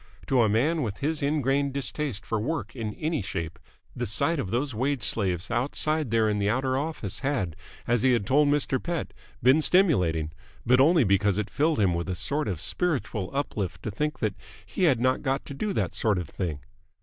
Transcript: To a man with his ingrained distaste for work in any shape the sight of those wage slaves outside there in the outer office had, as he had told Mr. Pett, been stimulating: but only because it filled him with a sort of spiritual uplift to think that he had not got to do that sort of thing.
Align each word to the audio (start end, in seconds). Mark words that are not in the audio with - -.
To 0.25 0.41
a 0.41 0.49
man 0.49 0.81
with 0.81 0.97
his 0.97 1.21
ingrained 1.21 1.73
distaste 1.73 2.25
for 2.25 2.39
work 2.39 2.75
in 2.75 2.95
any 2.95 3.21
shape 3.21 3.59
the 3.95 4.07
sight 4.07 4.39
of 4.39 4.49
those 4.49 4.73
wage 4.73 5.03
slaves 5.03 5.51
outside 5.51 6.09
there 6.09 6.27
in 6.27 6.39
the 6.39 6.49
outer 6.49 6.75
office 6.75 7.19
had, 7.19 7.55
as 7.85 8.01
he 8.01 8.13
had 8.13 8.25
told 8.25 8.47
Mr. 8.47 8.81
Pett, 8.81 9.13
been 9.43 9.61
stimulating: 9.61 10.31
but 10.65 10.79
only 10.79 11.03
because 11.03 11.37
it 11.37 11.51
filled 11.51 11.79
him 11.79 11.93
with 11.93 12.09
a 12.09 12.15
sort 12.15 12.47
of 12.47 12.59
spiritual 12.59 13.29
uplift 13.31 13.83
to 13.83 13.91
think 13.91 14.17
that 14.17 14.33
he 14.65 14.85
had 14.85 14.99
not 14.99 15.21
got 15.21 15.45
to 15.45 15.53
do 15.53 15.71
that 15.71 15.93
sort 15.93 16.17
of 16.17 16.27
thing. 16.27 16.61